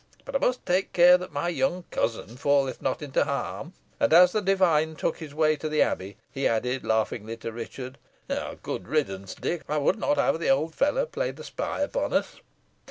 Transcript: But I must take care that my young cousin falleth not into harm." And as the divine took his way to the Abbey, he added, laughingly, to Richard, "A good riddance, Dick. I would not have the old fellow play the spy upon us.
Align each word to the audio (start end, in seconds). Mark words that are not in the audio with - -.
But 0.25 0.35
I 0.35 0.39
must 0.39 0.65
take 0.65 0.93
care 0.93 1.15
that 1.19 1.31
my 1.31 1.47
young 1.49 1.83
cousin 1.91 2.35
falleth 2.35 2.81
not 2.81 3.03
into 3.03 3.23
harm." 3.23 3.73
And 3.99 4.11
as 4.11 4.31
the 4.31 4.41
divine 4.41 4.95
took 4.95 5.17
his 5.17 5.35
way 5.35 5.55
to 5.57 5.69
the 5.69 5.83
Abbey, 5.83 6.17
he 6.31 6.47
added, 6.47 6.83
laughingly, 6.83 7.37
to 7.37 7.51
Richard, 7.51 7.99
"A 8.27 8.55
good 8.55 8.87
riddance, 8.87 9.35
Dick. 9.35 9.61
I 9.69 9.77
would 9.77 9.99
not 9.99 10.17
have 10.17 10.39
the 10.39 10.49
old 10.49 10.73
fellow 10.73 11.05
play 11.05 11.29
the 11.29 11.43
spy 11.43 11.81
upon 11.81 12.13
us. 12.13 12.37